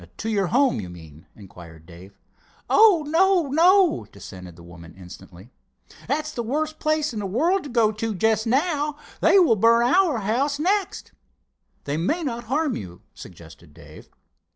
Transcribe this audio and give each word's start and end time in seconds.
"To 0.17 0.29
your 0.31 0.47
home, 0.47 0.77
do 0.77 0.81
you 0.81 0.89
mean?" 0.89 1.27
inquired 1.35 1.85
Dave. 1.85 2.17
"Oh, 2.71 3.05
no, 3.07 3.49
no," 3.51 4.07
dissented 4.11 4.55
the 4.55 4.63
woman 4.63 4.95
instantly. 4.95 5.51
"That 6.07 6.25
is 6.25 6.31
the 6.33 6.41
worst 6.41 6.79
place 6.79 7.13
in 7.13 7.19
the 7.19 7.27
world 7.27 7.65
to 7.65 7.69
go 7.69 7.91
to 7.91 8.15
just 8.15 8.47
now. 8.47 8.97
They 9.21 9.37
will 9.37 9.55
burn 9.55 9.85
our 9.85 10.17
house 10.17 10.57
next." 10.57 11.11
"They 11.83 11.97
may 11.97 12.23
not 12.23 12.45
harm 12.45 12.75
you," 12.75 13.03
suggested 13.13 13.75
Dave. 13.75 14.09